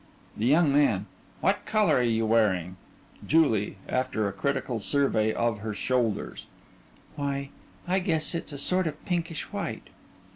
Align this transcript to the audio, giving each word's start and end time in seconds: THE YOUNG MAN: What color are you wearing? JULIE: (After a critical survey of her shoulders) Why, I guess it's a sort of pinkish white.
THE 0.35 0.47
YOUNG 0.47 0.73
MAN: 0.73 1.05
What 1.41 1.67
color 1.67 1.97
are 1.97 2.01
you 2.01 2.25
wearing? 2.25 2.75
JULIE: 3.23 3.77
(After 3.87 4.27
a 4.27 4.31
critical 4.33 4.79
survey 4.79 5.31
of 5.31 5.59
her 5.59 5.75
shoulders) 5.75 6.47
Why, 7.15 7.51
I 7.87 7.99
guess 7.99 8.33
it's 8.33 8.51
a 8.51 8.57
sort 8.57 8.87
of 8.87 9.05
pinkish 9.05 9.53
white. 9.53 9.89